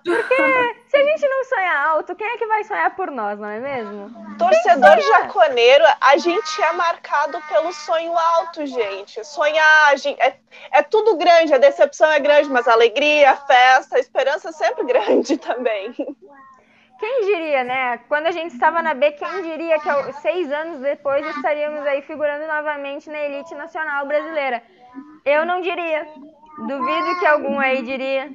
[0.04, 0.36] Porque
[0.88, 3.60] se a gente não sonhar alto, quem é que vai sonhar por nós, não é
[3.60, 4.10] mesmo?
[4.38, 9.24] Torcedor jaconeiro, a gente é marcado pelo sonho alto, gente.
[9.24, 10.36] Sonhar, é,
[10.72, 14.52] é tudo grande, a decepção é grande, mas a alegria, a festa, a esperança é
[14.52, 15.94] sempre grande também.
[16.98, 17.98] Quem diria, né?
[18.08, 22.46] Quando a gente estava na B, quem diria que seis anos depois estaríamos aí figurando
[22.46, 24.62] novamente na elite nacional brasileira?
[25.24, 26.06] Eu não diria.
[26.66, 28.30] Duvido que algum aí diria.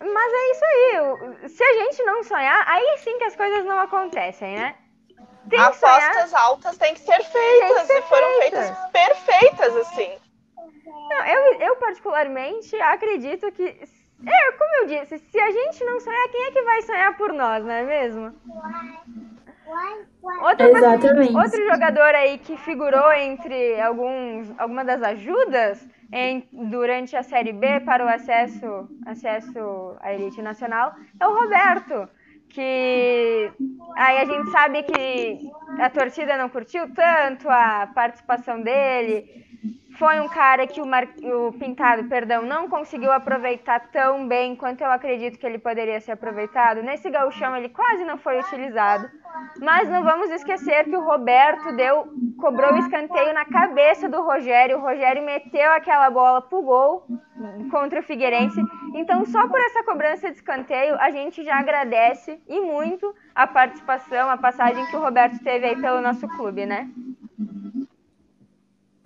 [0.00, 1.48] Mas é isso aí.
[1.48, 4.74] Se a gente não sonhar, aí sim que as coisas não acontecem, né?
[5.48, 8.66] Tem Apostas altas têm que ser feitas que ser e foram feitas.
[8.68, 10.18] feitas perfeitas, assim.
[10.84, 13.64] Não, eu, eu particularmente acredito que.
[13.64, 17.32] É, como eu disse, se a gente não sonhar, quem é que vai sonhar por
[17.32, 18.34] nós, não é mesmo?
[20.42, 21.36] Outro, Exatamente.
[21.36, 27.80] Outro jogador aí que figurou entre alguns, algumas das ajudas em, durante a Série B
[27.80, 32.08] para o acesso, acesso à elite nacional é o Roberto,
[32.48, 33.50] que
[33.96, 39.47] aí a gente sabe que a torcida não curtiu tanto a participação dele,
[39.98, 41.08] foi um cara que o, Mar...
[41.22, 46.12] o Pintado, perdão, não conseguiu aproveitar tão bem quanto eu acredito que ele poderia ser
[46.12, 46.82] aproveitado.
[46.82, 49.10] Nesse gauchão ele quase não foi utilizado.
[49.60, 52.06] Mas não vamos esquecer que o Roberto deu,
[52.38, 54.78] cobrou o escanteio na cabeça do Rogério.
[54.78, 57.04] O Rogério meteu aquela bola pro gol
[57.70, 58.62] contra o Figueirense.
[58.94, 64.30] Então, só por essa cobrança de escanteio, a gente já agradece e muito a participação,
[64.30, 66.88] a passagem que o Roberto teve aí pelo nosso clube, né?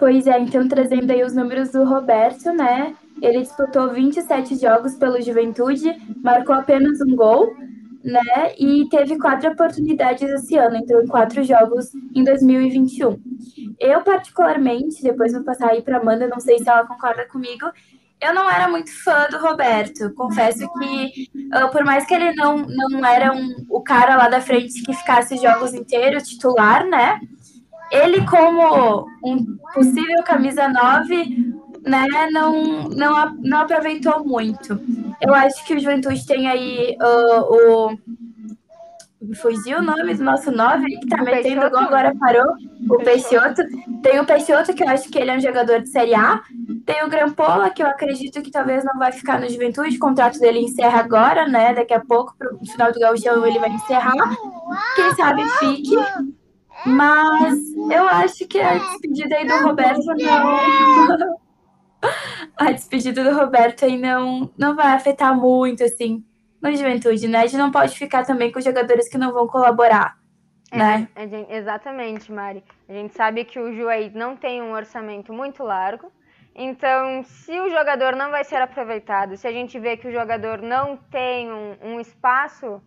[0.03, 2.93] Pois é, então trazendo aí os números do Roberto, né?
[3.23, 7.55] Ele disputou 27 jogos pelo Juventude, marcou apenas um gol,
[8.03, 8.53] né?
[8.59, 13.17] E teve quatro oportunidades esse ano, entrou em quatro jogos em 2021.
[13.79, 17.71] Eu, particularmente, depois vou passar aí para Amanda, não sei se ela concorda comigo,
[18.21, 20.13] eu não era muito fã do Roberto.
[20.15, 24.41] Confesso que, uh, por mais que ele não, não era um, o cara lá da
[24.41, 27.21] frente que ficasse os jogos inteiros, titular, né?
[27.93, 31.53] Ele como um possível camisa 9,
[31.85, 34.81] né, não, não, não aproveitou muito.
[35.21, 37.99] Eu acho que o Juventude tem aí uh, o.
[39.37, 41.71] Fugiu o nome do nosso 9, que tá o metendo Peixoto.
[41.71, 42.55] gol, agora parou.
[42.91, 43.63] O Peixoto.
[44.03, 46.43] Tem o Peixoto, que eu acho que ele é um jogador de Série A.
[46.85, 49.97] Tem o Grampola, que eu acredito que talvez não vai ficar no Juventude.
[49.97, 51.73] O contrato dele encerra agora, né?
[51.73, 54.37] Daqui a pouco, no final do Gauchão, ele vai encerrar.
[54.97, 55.95] Quem sabe fique.
[56.87, 57.59] Mas
[57.91, 61.39] eu acho que a despedida aí do Roberto não.
[62.57, 66.25] a despedida do Roberto aí não, não vai afetar muito, assim,
[66.61, 67.41] no juventude, né?
[67.41, 70.17] A gente não pode ficar também com jogadores que não vão colaborar.
[70.71, 71.09] É, né?
[71.15, 72.65] É, exatamente, Mari.
[72.89, 76.11] A gente sabe que o Ju aí não tem um orçamento muito largo.
[76.55, 80.61] Então, se o jogador não vai ser aproveitado, se a gente vê que o jogador
[80.61, 82.83] não tem um, um espaço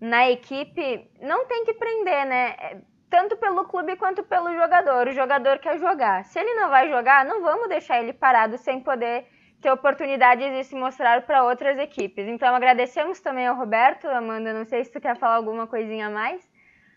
[0.00, 2.80] na equipe, não tem que prender, né?
[3.10, 5.08] Tanto pelo clube quanto pelo jogador.
[5.08, 6.24] O jogador quer jogar.
[6.24, 9.26] Se ele não vai jogar, não vamos deixar ele parado sem poder
[9.60, 12.26] ter oportunidades de se mostrar para outras equipes.
[12.26, 16.10] Então agradecemos também ao Roberto, Amanda, não sei se tu quer falar alguma coisinha a
[16.10, 16.48] mais,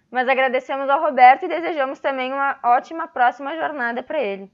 [0.09, 4.49] mas agradecemos ao Roberto e desejamos também uma ótima próxima jornada para ele.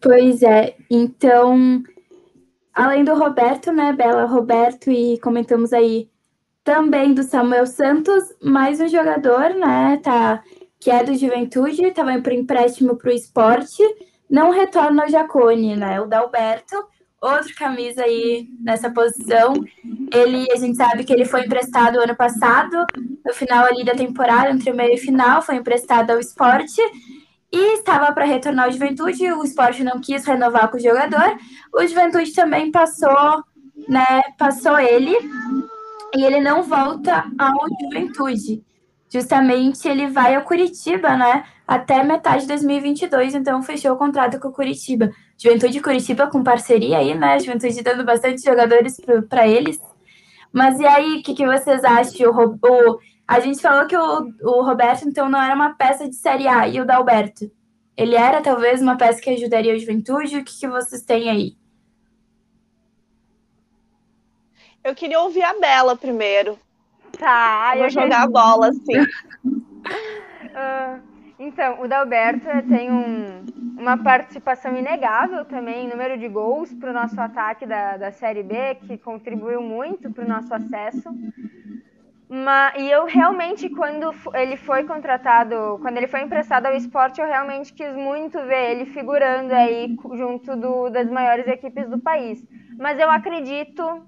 [0.00, 1.82] Pois é, então,
[2.74, 6.11] além do Roberto, né, Bela, Roberto, e comentamos aí
[6.64, 10.42] também do Samuel Santos, mais um jogador, né, tá,
[10.78, 13.82] que é do Juventude, estava por empréstimo para o esporte,
[14.30, 16.76] não retorna ao Jacone, né, o Dalberto,
[17.20, 19.54] outro camisa aí nessa posição.
[20.12, 22.86] Ele, a gente sabe que ele foi emprestado ano passado,
[23.24, 26.80] no final ali da temporada, entre meio e final, foi emprestado ao esporte
[27.52, 29.30] e estava para retornar ao Juventude.
[29.32, 31.36] O esporte não quis renovar com o jogador.
[31.72, 33.44] O Juventude também passou,
[33.88, 34.22] né?
[34.38, 35.16] Passou ele
[36.14, 38.62] e ele não volta ao Juventude.
[39.08, 41.44] Justamente ele vai ao Curitiba, né?
[41.66, 45.10] Até metade de 2022, então fechou o contrato com o Curitiba.
[45.36, 47.38] Juventude Curitiba com parceria aí, né?
[47.38, 49.78] Juventude dando bastante jogadores para eles.
[50.52, 52.30] Mas e aí, o que, que, vocês acham?
[52.30, 56.14] O, o, a gente falou que o, o Roberto, então, não era uma peça de
[56.14, 56.68] Série A.
[56.68, 57.50] E o Dalberto?
[57.96, 60.38] Ele era, talvez, uma peça que ajudaria a Juventude?
[60.38, 61.56] O que, que vocês têm aí?
[64.84, 66.56] Eu queria ouvir a Bela primeiro.
[67.18, 69.00] Tá, eu vou jogar a bola, assim.
[69.00, 71.02] uh,
[71.44, 73.44] Então, o Dalberto tem um,
[73.76, 78.44] uma participação inegável também em número de gols para o nosso ataque da, da Série
[78.44, 81.12] B, que contribuiu muito para o nosso acesso.
[82.28, 87.26] Mas, e eu realmente, quando ele foi contratado, quando ele foi emprestado ao esporte, eu
[87.26, 92.40] realmente quis muito ver ele figurando aí junto do, das maiores equipes do país.
[92.78, 94.06] Mas eu acredito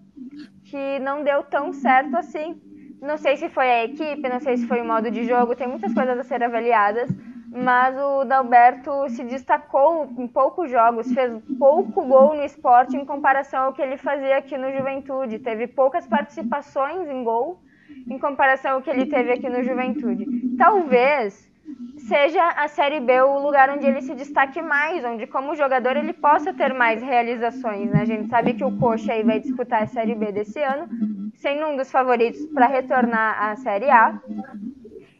[0.74, 2.60] que não deu tão certo assim
[3.04, 5.68] não sei se foi a equipe, não sei se foi o modo de jogo, tem
[5.68, 7.10] muitas coisas a ser avaliadas,
[7.52, 13.64] mas o Dalberto se destacou em poucos jogos, fez pouco gol no esporte em comparação
[13.64, 15.38] ao que ele fazia aqui no Juventude.
[15.38, 17.60] Teve poucas participações em gol
[18.08, 20.24] em comparação ao que ele teve aqui no Juventude.
[20.56, 21.52] Talvez
[21.98, 26.12] seja a Série B o lugar onde ele se destaque mais, onde como jogador ele
[26.12, 27.90] possa ter mais realizações.
[27.90, 28.02] Né?
[28.02, 30.88] A gente sabe que o Coxa aí vai disputar a Série B desse ano,
[31.36, 34.20] sendo um dos favoritos para retornar à Série A.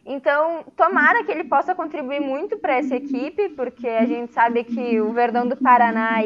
[0.05, 5.01] Então, tomara que ele possa contribuir muito para essa equipe, porque a gente sabe que
[5.01, 6.19] o Verdão do Paraná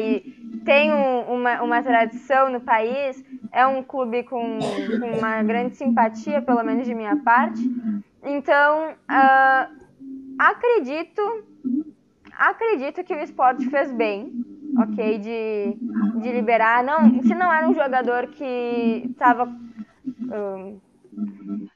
[0.66, 6.42] tem um, uma, uma tradição no país, é um clube com, com, uma grande simpatia,
[6.42, 7.62] pelo menos de minha parte.
[8.22, 9.79] Então, uh,
[10.40, 11.44] acredito,
[12.32, 14.32] acredito que o esporte fez bem,
[14.78, 15.76] ok, de,
[16.22, 16.82] de liberar.
[16.82, 20.80] Não, se não era um jogador que estava um,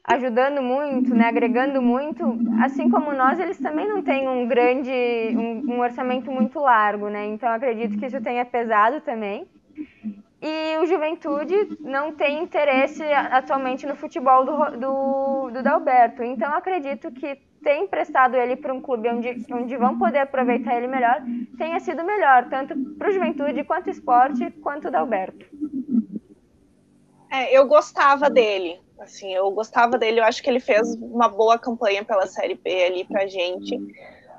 [0.04, 4.90] ajudando muito, né, agregando muito, assim como nós, eles também não têm um grande,
[5.36, 7.26] um, um orçamento muito largo, né?
[7.26, 9.46] Então acredito que isso tenha pesado também.
[10.40, 16.22] E o Juventude não tem interesse atualmente no futebol do, do, do Dalberto.
[16.22, 20.86] Então acredito que ter emprestado ele para um clube onde, onde vão poder aproveitar ele
[20.86, 21.22] melhor
[21.56, 25.46] tenha sido melhor, tanto para o Juventude quanto esporte, quanto o Dalberto.
[27.32, 31.58] É, eu gostava dele, assim, eu gostava dele, eu acho que ele fez uma boa
[31.58, 33.76] campanha pela Série B ali pra gente.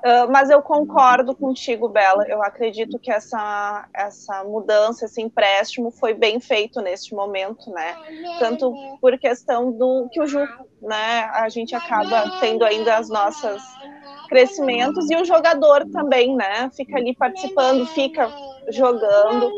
[0.06, 2.24] Uh, mas eu concordo contigo, Bela.
[2.28, 7.96] Eu acredito que essa, essa mudança, esse empréstimo foi bem feito neste momento, né?
[8.38, 10.46] Tanto por questão do que o Ju,
[10.80, 11.24] né?
[11.32, 13.60] A gente acaba tendo ainda as nossas
[14.28, 16.70] crescimentos e o jogador também, né?
[16.76, 18.30] Fica ali participando, fica
[18.68, 19.50] jogando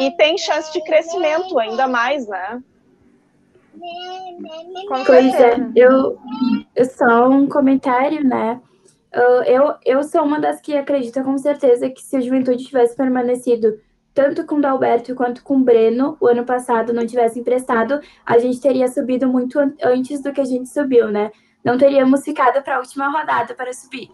[0.00, 2.62] e tem chance de crescimento ainda mais, né?
[5.04, 6.18] Pois é, eu
[6.96, 8.58] só um comentário, né?
[9.14, 12.96] Uh, eu, eu sou uma das que acredita com certeza que se a juventude tivesse
[12.96, 13.78] permanecido
[14.14, 18.38] tanto com o Dalberto quanto com o Breno, o ano passado não tivesse emprestado, a
[18.38, 21.30] gente teria subido muito antes do que a gente subiu, né?
[21.64, 24.10] Não teríamos ficado para a última rodada para subir.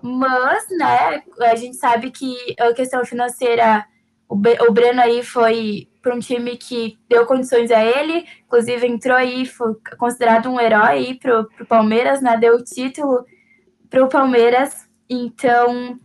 [0.00, 3.84] Mas, né, a gente sabe que a questão financeira,
[4.28, 9.16] o, o Breno aí foi para um time que deu condições a ele, inclusive entrou
[9.16, 12.36] aí, foi considerado um herói aí para o Palmeiras, né?
[12.36, 13.24] Deu o título
[13.96, 14.86] para o Palmeiras.
[15.08, 15.98] Então,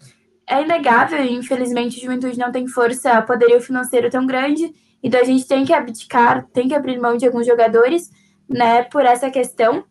[0.47, 4.73] é inegável, infelizmente, a juventude não tem força, poderio financeiro tão grande,
[5.03, 8.09] então a gente tem que abdicar, tem que abrir mão de alguns jogadores,
[8.47, 9.83] né, por essa questão.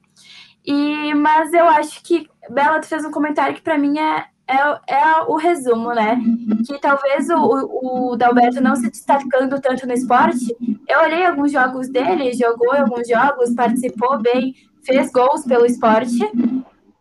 [0.64, 5.20] E, mas eu acho que Bela fez um comentário que para mim é, é, é,
[5.26, 6.18] o resumo, né?
[6.66, 10.56] Que talvez o, o Dalberto não se destacando tanto no esporte.
[10.88, 14.54] Eu olhei alguns jogos dele, jogou alguns jogos, participou bem,
[14.84, 16.18] fez gols pelo esporte,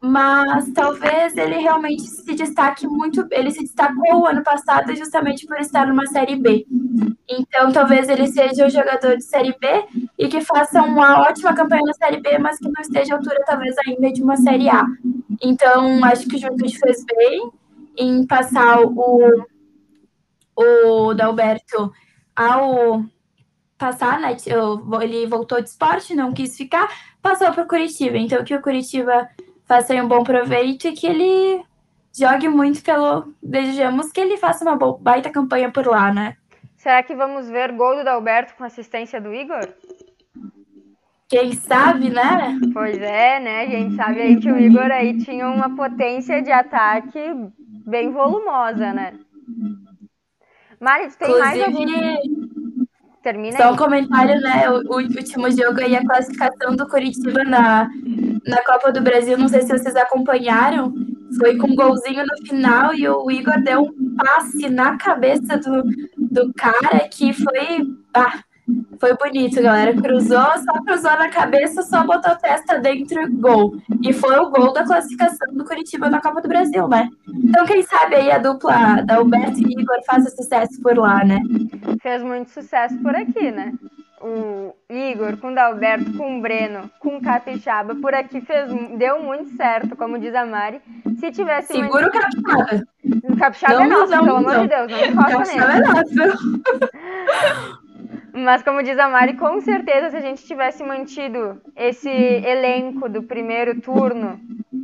[0.01, 3.27] mas talvez ele realmente se destaque muito.
[3.31, 6.65] Ele se destacou ano passado justamente por estar numa Série B.
[7.29, 9.67] Então, talvez ele seja o jogador de Série B
[10.17, 13.43] e que faça uma ótima campanha na Série B, mas que não esteja à altura,
[13.45, 14.85] talvez, ainda de uma Série A.
[15.41, 17.51] Então, acho que o Juventude fez bem
[17.97, 19.45] em passar o,
[20.55, 21.91] o Dalberto,
[22.33, 23.03] ao
[23.77, 24.35] passar, né,
[25.01, 26.89] ele voltou de esporte, não quis ficar,
[27.21, 28.17] passou para o Curitiba.
[28.17, 29.29] Então, que o Curitiba
[29.69, 31.63] faça um bom proveito e que ele
[32.17, 33.31] jogue muito pelo.
[33.41, 36.35] Desejamos que ele faça uma baita campanha por lá, né?
[36.75, 39.67] Será que vamos ver gol do Dalberto com assistência do Igor?
[41.29, 42.57] Quem sabe, né?
[42.73, 43.61] Pois é, né?
[43.61, 47.19] A gente sabe aí que o Igor aí tinha uma potência de ataque
[47.85, 49.13] bem volumosa, né?
[50.79, 51.85] Mari, tem Inclusive, mais algum...
[53.21, 53.73] Termina Só aí.
[53.73, 54.69] um comentário, né?
[54.69, 57.89] O, o, último jogo aí, a classificação do Curitiba na,
[58.45, 60.93] na Copa do Brasil, não sei se vocês acompanharam,
[61.37, 65.83] foi com um golzinho no final e o Igor deu um passe na cabeça do,
[66.17, 67.85] do cara que foi.
[68.13, 68.39] Ah,
[68.99, 69.93] foi bonito, galera.
[69.93, 73.75] Cruzou, só cruzou na cabeça, só botou a testa dentro gol.
[74.03, 77.07] E foi o gol da classificação do Curitiba na Copa do Brasil, né?
[77.27, 81.39] Então, quem sabe aí a dupla da Alberto e Igor faça sucesso por lá, né?
[82.01, 83.73] Fez muito sucesso por aqui, né?
[84.21, 89.21] O Igor, com o Dalberto, com o Breno, com o Capixaba, por aqui fez, deu
[89.23, 90.81] muito certo, como diz a Mari.
[91.19, 91.73] Se tivesse.
[91.73, 92.87] Segura o Capixaba.
[93.23, 94.49] O Capixaba não, é nosso, não, pelo não.
[94.49, 95.85] amor de Deus, não encosta nele.
[95.85, 97.78] Capixaba é nosso.
[98.39, 103.23] Mas como diz a Mari, com certeza se a gente tivesse mantido esse elenco do
[103.23, 104.39] primeiro turno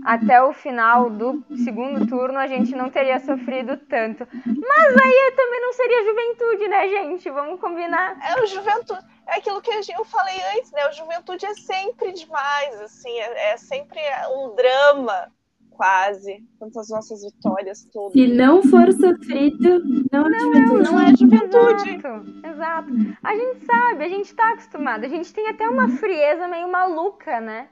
[0.05, 4.27] até o final do segundo turno, a gente não teria sofrido tanto.
[4.45, 7.29] Mas aí também não seria juventude, né, gente?
[7.31, 8.17] Vamos combinar.
[8.23, 9.03] É o juventude.
[9.27, 10.87] É aquilo que eu falei antes, né?
[10.87, 13.99] O juventude é sempre demais, assim, é, é sempre
[14.37, 15.31] um drama
[15.75, 18.13] quase, quantas nossas vitórias todas.
[18.13, 21.89] Se não for sofrido, não, é não, é, não é juventude.
[21.89, 22.93] Exato, exato.
[23.23, 25.05] A gente sabe, a gente tá acostumado.
[25.05, 27.67] A gente tem até uma frieza meio maluca, né?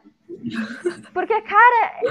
[1.14, 2.02] Porque, cara,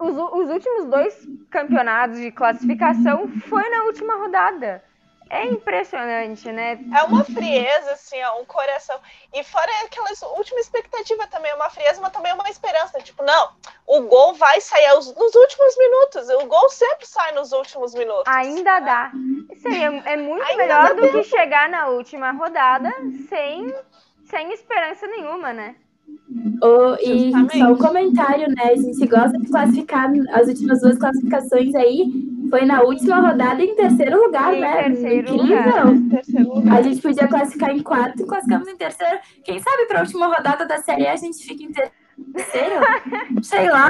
[0.00, 4.82] os, os últimos dois campeonatos de classificação foi na última rodada.
[5.28, 6.78] É impressionante, né?
[6.94, 8.96] É uma frieza, assim, ó, um coração.
[9.34, 12.98] E fora aquela última expectativa também, uma frieza, mas também uma esperança.
[13.00, 13.50] Tipo, não,
[13.86, 16.28] o gol vai sair nos últimos minutos.
[16.42, 18.24] O gol sempre sai nos últimos minutos.
[18.26, 19.10] Ainda dá.
[19.56, 21.14] Seria, é muito Ainda melhor do tempo.
[21.14, 22.92] que chegar na última rodada
[23.28, 23.74] sem,
[24.24, 25.74] sem esperança nenhuma, né?
[26.62, 28.70] Oh, e só um comentário, né?
[28.70, 33.74] A gente gosta de classificar as últimas duas classificações aí foi na última rodada em
[33.74, 34.82] terceiro lugar, em né?
[34.84, 35.84] Terceiro Lugar.
[36.10, 36.78] terceiro lugar.
[36.78, 39.18] A gente podia classificar em quarto e classificamos em terceiro.
[39.44, 42.05] Quem sabe para a última rodada da Série A a gente fica em terceiro.
[43.42, 43.88] Sei lá.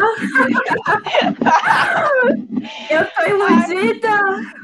[2.91, 4.11] eu tô iludida.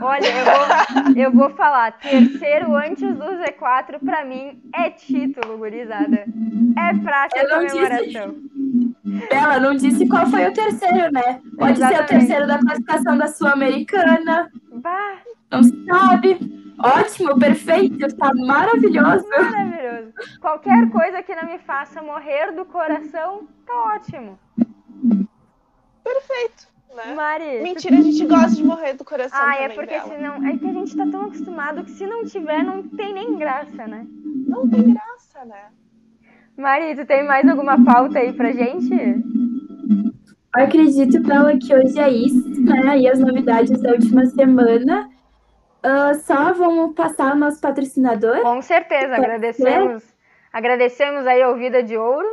[0.00, 1.92] Olha, eu vou, eu vou falar.
[1.92, 6.24] Terceiro antes do Z4, pra mim, é título, gurizada.
[6.76, 8.34] É praça de comemoração.
[8.34, 9.28] Disse...
[9.28, 11.40] Bela, não disse qual foi o terceiro, né?
[11.58, 11.96] Pode Exatamente.
[11.96, 14.50] ser o terceiro da classificação da Sul-Americana.
[15.50, 16.61] Não se sabe.
[16.82, 19.26] Ótimo, perfeito, está maravilhoso.
[19.28, 20.12] Maravilhoso.
[20.40, 24.38] Qualquer coisa que não me faça morrer do coração, tá ótimo.
[26.02, 26.72] Perfeito.
[26.94, 27.14] Né?
[27.14, 27.62] Mari.
[27.62, 29.38] Mentira, a gente gosta de morrer do coração.
[29.40, 30.08] Ah, é porque dela.
[30.08, 30.46] senão.
[30.46, 33.86] É que a gente tá tão acostumado que se não tiver, não tem nem graça,
[33.86, 34.06] né?
[34.46, 35.70] Não tem graça, né?
[36.56, 38.92] Mari, tu tem mais alguma pauta aí pra gente?
[40.54, 42.98] Eu acredito, Paula, que hoje é isso, né?
[42.98, 45.08] E as novidades da última semana.
[45.84, 48.40] Uh, só vamos passar o nosso patrocinador?
[48.40, 50.04] Com certeza, agradecemos.
[50.52, 52.28] Agradecemos aí ao Vida de Ouro,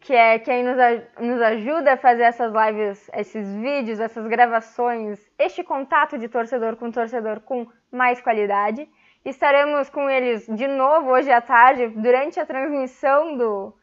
[0.00, 0.76] que é quem nos,
[1.18, 6.90] nos ajuda a fazer essas lives, esses vídeos, essas gravações, este contato de torcedor com
[6.90, 8.86] torcedor com mais qualidade.
[9.24, 13.74] Estaremos com eles de novo hoje à tarde, durante a transmissão do,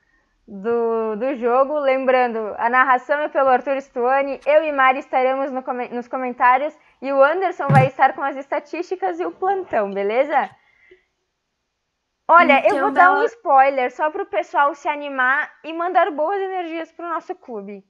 [0.47, 1.79] do, do jogo.
[1.79, 7.11] Lembrando, a narração é pelo Arthur Stuani, eu e Mari estaremos no, nos comentários e
[7.11, 10.49] o Anderson vai estar com as estatísticas e o plantão, beleza?
[12.27, 16.11] Olha, então, eu vou dar um spoiler só para o pessoal se animar e mandar
[16.11, 17.85] boas energias para o nosso clube.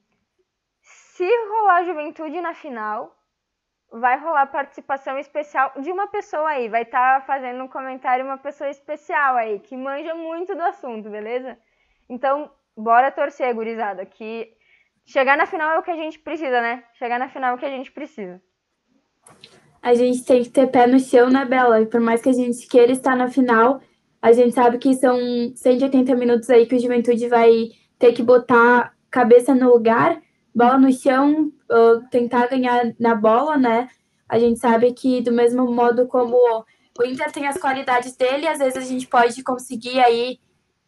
[0.80, 3.16] Se rolar juventude na final,
[3.90, 6.68] vai rolar participação especial de uma pessoa aí.
[6.68, 11.10] Vai estar tá fazendo um comentário uma pessoa especial aí, que manja muito do assunto,
[11.10, 11.58] beleza?
[12.08, 14.54] Então, bora torcer, gurizada, que
[15.04, 16.84] chegar na final é o que a gente precisa, né?
[16.92, 18.40] Chegar na final é o que a gente precisa
[19.80, 21.84] a gente tem que ter pé no chão, né, Bela?
[21.86, 23.80] Por mais que a gente queira estar na final,
[24.20, 25.16] a gente sabe que são
[25.54, 30.20] 180 minutos aí que o Juventude vai ter que botar cabeça no lugar,
[30.54, 31.52] bola no chão,
[32.10, 33.88] tentar ganhar na bola, né?
[34.28, 36.36] A gente sabe que do mesmo modo como
[36.98, 40.38] o Inter tem as qualidades dele, às vezes a gente pode conseguir aí,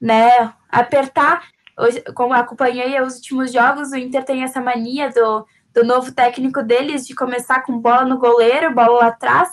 [0.00, 1.48] né, apertar.
[1.78, 6.62] Hoje, como acompanhei os últimos jogos, o Inter tem essa mania do do novo técnico
[6.62, 9.48] deles, de começar com bola no goleiro, bola lá atrás,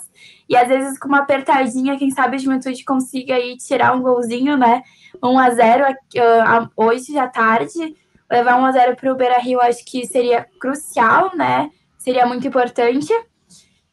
[0.48, 4.56] e às vezes com uma apertadinha, quem sabe a Juventude consiga aí tirar um golzinho,
[4.56, 4.82] né?
[5.22, 7.94] 1 a 0 uh, hoje à tarde,
[8.30, 11.70] levar 1 a 0 para o Beira Rio, acho que seria crucial, né?
[11.98, 13.12] Seria muito importante.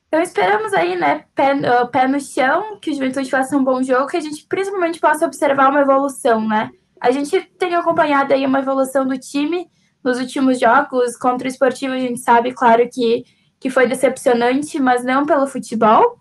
[0.07, 3.83] Então esperamos aí, né, pé, uh, pé no chão, que o Juventude faça um bom
[3.83, 6.71] jogo, que a gente principalmente possa observar uma evolução, né?
[7.01, 9.67] A gente tem acompanhado aí uma evolução do time
[10.05, 13.25] nos últimos jogos contra o esportivo, a gente sabe, claro, que,
[13.59, 16.19] que foi decepcionante, mas não pelo futebol.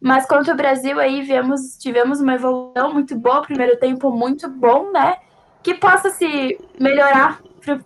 [0.00, 4.90] Mas contra o Brasil aí vemos, tivemos uma evolução muito boa, primeiro tempo muito bom,
[4.92, 5.16] né?
[5.62, 7.40] Que possa se melhorar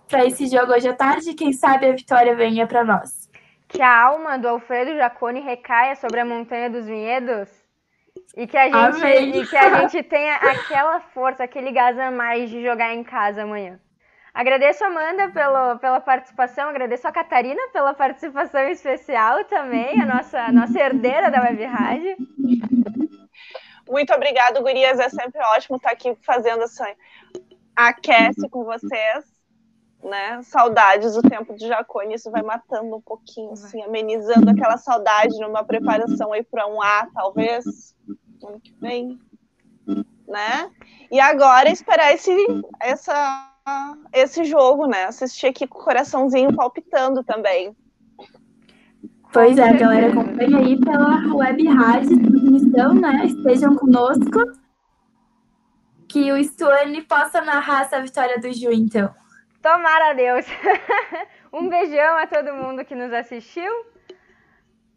[0.09, 3.29] para esse jogo hoje à tarde, quem sabe a vitória venha para nós
[3.69, 7.49] que a alma do Alfredo Jaconi recaia sobre a Montanha dos Vinhedos
[8.35, 12.49] e que a gente, e que a gente tenha aquela força, aquele gás a mais
[12.49, 13.79] de jogar em casa amanhã.
[14.33, 20.39] Agradeço a Amanda pelo, pela participação, agradeço a Catarina pela participação especial também, a nossa,
[20.39, 22.17] a nossa herdeira da Web Rádio.
[23.87, 24.99] Muito obrigada, Gurias.
[24.99, 26.85] É sempre ótimo estar aqui fazendo essa
[27.75, 29.39] aquece com vocês
[30.03, 30.41] né?
[30.43, 35.63] Saudades do tempo de Jacone, isso vai matando um pouquinho, assim, amenizando aquela saudade numa
[35.63, 37.95] preparação aí para um A, talvez,
[38.43, 39.19] ano que vem,
[40.27, 40.71] né?
[41.11, 42.31] E agora esperar esse,
[42.79, 43.48] essa,
[44.13, 45.05] esse jogo, né?
[45.05, 47.75] Assistir aqui com o coraçãozinho palpitando também.
[49.31, 53.25] Pois é, galera, acompanha aí pela web rádio transmissão, né?
[53.25, 54.39] Estejam conosco.
[56.07, 59.13] Que o Stuane possa narrar essa vitória do Ju, então.
[59.61, 60.45] Tomara a Deus.
[61.53, 63.71] um beijão a todo mundo que nos assistiu.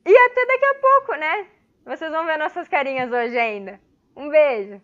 [0.07, 1.47] E até daqui a pouco, né?
[1.85, 3.79] Vocês vão ver nossas carinhas hoje ainda.
[4.17, 4.81] Um beijo.